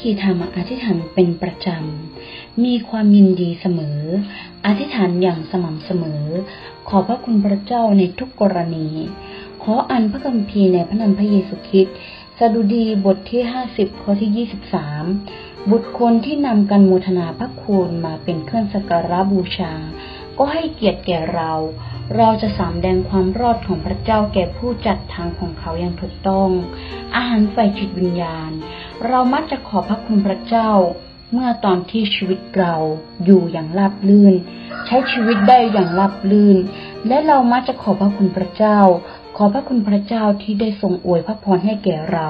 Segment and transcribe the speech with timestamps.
[0.00, 4.00] คีธรรมอธิษฐานเป็นประจำ มีความยินดีเสมอ
[4.66, 6.22] อธิษฐานอย่างสม่ำเสมอ
[6.88, 8.88] ขอพระคุณพระเจ้าในทุกกรณี
[9.62, 11.96] ขออันพระคัมภีร์ในพระนามพระเยซูคริสต์
[12.38, 14.46] สดุดีบทที่ 50 ข้อที่
[15.16, 19.72] 23 บุตรคนที่นำกันโมทนาพระคุณมาเป็นเครื่องสักการะบูชา
[20.38, 21.52] ก็ให้เกียรติแก่เรา
[22.16, 26.50] เราจะสำแดงความรอดของพระเจ้าแก่ผู้จัดทางของเขาอย่างถูกต้อง
[27.16, 28.50] อาหารฝ่ายจิตวิญญาณ
[29.04, 30.70] เรามักจะขอพระคุณพระเจ้า
[31.32, 32.74] เมื่อตอนที่ชีวิตเรา
[33.24, 34.34] อยู่อย่างราบลื่น
[34.86, 36.56] ใช้ชีวิตได้อย่างราบลื่น
[37.06, 38.78] และเรามักจะขอพระคุณพระเจ้า
[39.36, 42.28] ขอพระคุณพระเจ้าที่ได้ทรงอวยพระพรให้แก่เรา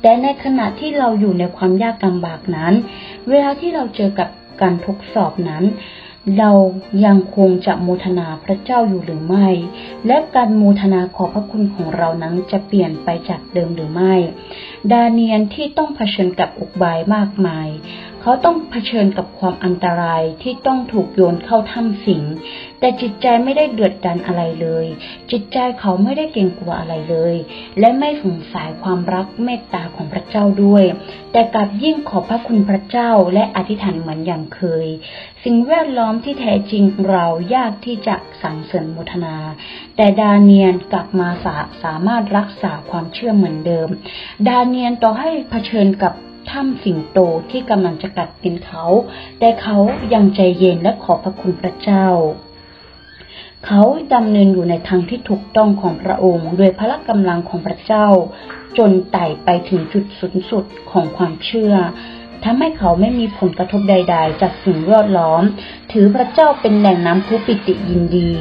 [0.00, 2.74] แต่ในขณะที่เราอยู่ในความยากลำบากนั้น
[3.28, 4.28] เวลาที่เราเจอกับ
[4.60, 5.64] การทดสอบนั้น
[6.38, 6.52] เรา
[7.06, 9.48] ยังคงจะโมทนาพระเจ้าอยู่หรือไม่
[10.06, 14.14] และการโมทนาขอพระคุณของเรานั้นจะเปลี่ยนไปจากเดิมหรือไม่
[14.92, 17.68] ดาเนียนที่ต้องเผชิญกับอุกบายมากมาย
[18.22, 22.22] เขาต้องเผชิญกับความอันตรายที่ต้องถูกโยนเข้าถ้ำสิง
[22.80, 24.86] แต่จิตใจไม่ได้เดือดดันอะไรเลย
[25.30, 27.34] จิตใจเขาไม่ได้เกรงกลัวอะไรเลย
[27.78, 30.84] และไม่สงสัยความรักเมตตาของพระเจ้าด้วย
[31.32, 34.86] แต่กลับยิ่งขอบพระคุณพระเจ้าและอธิษฐานเหมือนอย่างเคย
[35.44, 39.36] สิ่งแวดล้อมที่แท้จริงเรายากที่จะสั่งเสริญโมทนา
[39.96, 43.88] แต่ดาเนียนกลับมาสาสามารถรักษาความเชื่อเหมือนเดิม
[44.48, 46.14] ดาเนียนต่อให้เผชิญกับ
[46.50, 47.18] ถ้ำสิงโต
[47.50, 48.84] ที่กำลังจะกัดกินเขา
[49.38, 49.78] แต่เขา
[50.14, 52.06] ยังใจเย็นและขอบพระคุณพระเจ้า
[53.66, 53.82] เขา
[54.14, 58.06] ดำเนินอยู่ในทางที่ถูกต้องของพระองค์ โดยพละกำลังของพระเจ้า
[58.78, 61.74] จนไต่ไปถึงจุดสูงสุดของความเชื่อ
[62.44, 65.42] ทำให้เขาไม่มีผลกระทบใด ๆ จากสิ่งแวดล้อม
[65.92, 68.32] ถือพระเจ้าเป็นแหล่งน้ำพุปิติยินดี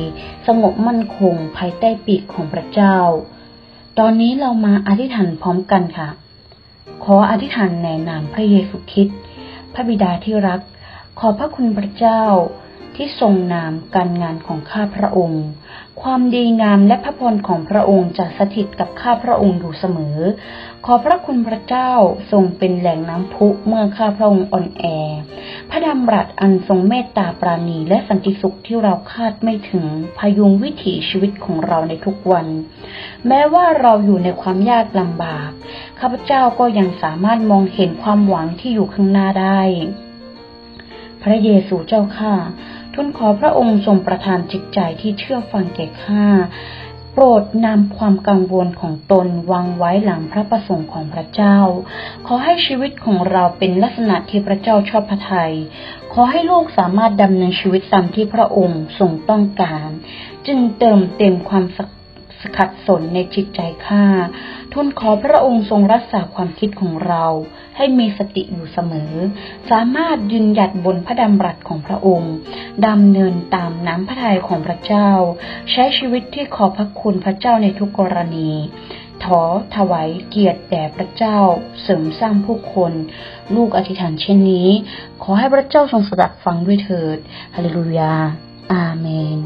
[0.48, 2.98] สงบมั่นคงภายใต้ปีกของพระเจ้า
[4.00, 6.10] ตอนนี้เรามาอธิษฐานพร้อมกันค่ะ
[7.04, 9.18] ขออธิษฐานในนามพระเยซูคริสต์
[9.74, 10.62] พระบิดาที่รัก
[11.20, 12.24] ขอพระคุณพระเจ้า
[12.96, 15.46] ที่ทรงนามการงานของข้าพระองค์
[16.02, 20.18] ความดีงามและพระพรของพระองค์จะสถิตกับข้าพระองค์อยู่เสมอ
[20.86, 21.92] ขอพระคุณพระเจ้า
[22.32, 24.84] ทรงเป็นแหล่งน้ำพุเมื่อข้าพระองค์อ่อนแอ
[25.70, 29.86] พระดำรัสอันทรงเมตตาปราณีและสันติสุขที่เราคาดไม่ถึง
[30.18, 32.48] พยุงวิถีชีวิตของเราในทุกวัน
[33.28, 35.50] แม้ว่าเราอยู่ในความยากลำบาก
[36.00, 39.62] ข้าพเจ้าก็ยังสามารถมองเห็นความหวังที่อยู่ข้างหน้าได้
[41.24, 42.34] พระเยซูเจ้าข้า
[42.94, 46.26] ทูลขอพระองค์ทรงประทานจิตใจที่เชื่อฟังแก่ข้า
[47.14, 51.58] โปรดนำความกังวลของตนวางไว้หลังพระประสงค์ของพระเจ้า
[52.28, 55.54] ขอให้ชีวิตของเราเป็นลักษณะที่พระเจ้าชอบพระทยัย
[56.14, 59.90] ขอให้ลูกสามารถดำเนินชีวิตตามที่พระองค์ทรงต้องการ
[60.48, 61.90] จึงเติมเต็มความสัก
[62.42, 64.06] สขัดสนในจิตใจข้า
[64.74, 67.26] ทูลขอพระองค์ทรงรักษาความคิดของเรา
[67.78, 69.14] ให้มีสติอยู่เสมอ
[69.70, 72.34] สามารถยืนหยัดบนพระดำรัสของพระองค์
[72.88, 75.10] ดำเนินตามน้ำพระทัยของพระเจ้า
[75.72, 78.52] ใช้ชีวิตที่ขอพระคุณพระเจ้าในทุกกรณี
[79.24, 79.42] ถอ
[79.76, 81.40] ถวายเกียรติแด่พระเจ้า
[81.82, 82.94] เสริมสร้างผู้คน
[83.56, 84.70] ลูกอธิษฐานเช่นนี้
[85.24, 87.18] ขอให้พระเจ้าทรงสดับฟังด้วยเถิด
[87.56, 88.14] ฮาเลลูยา
[88.74, 89.08] อาเม
[89.38, 89.40] น